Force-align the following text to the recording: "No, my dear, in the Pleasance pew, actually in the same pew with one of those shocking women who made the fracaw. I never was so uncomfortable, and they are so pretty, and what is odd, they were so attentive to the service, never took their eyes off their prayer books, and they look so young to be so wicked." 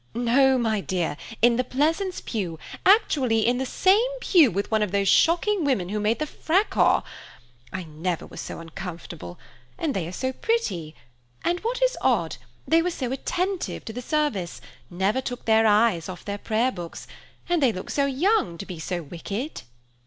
"No, 0.15 0.57
my 0.57 0.81
dear, 0.81 1.15
in 1.43 1.57
the 1.57 1.63
Pleasance 1.63 2.21
pew, 2.21 2.57
actually 2.87 3.45
in 3.45 3.59
the 3.59 3.67
same 3.67 4.03
pew 4.19 4.49
with 4.49 4.71
one 4.71 4.81
of 4.81 4.89
those 4.91 5.07
shocking 5.07 5.63
women 5.63 5.89
who 5.89 5.99
made 5.99 6.17
the 6.17 6.25
fracaw. 6.25 7.03
I 7.71 7.83
never 7.83 8.25
was 8.25 8.41
so 8.41 8.59
uncomfortable, 8.59 9.37
and 9.77 9.93
they 9.93 10.07
are 10.07 10.11
so 10.11 10.33
pretty, 10.33 10.95
and 11.43 11.59
what 11.59 11.83
is 11.83 11.95
odd, 12.01 12.37
they 12.67 12.81
were 12.81 12.89
so 12.89 13.11
attentive 13.11 13.85
to 13.85 13.93
the 13.93 14.01
service, 14.01 14.59
never 14.89 15.21
took 15.21 15.45
their 15.45 15.67
eyes 15.67 16.09
off 16.09 16.25
their 16.25 16.39
prayer 16.39 16.71
books, 16.71 17.05
and 17.47 17.61
they 17.61 17.71
look 17.71 17.91
so 17.91 18.07
young 18.07 18.57
to 18.57 18.65
be 18.65 18.79
so 18.79 19.03
wicked." 19.03 19.61